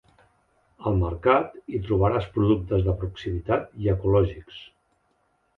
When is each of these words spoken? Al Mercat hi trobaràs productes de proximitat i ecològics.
Al 0.91 0.95
Mercat 1.01 1.59
hi 1.75 1.81
trobaràs 1.87 2.27
productes 2.37 2.83
de 2.89 2.97
proximitat 3.05 3.69
i 3.85 3.93
ecològics. 3.97 4.59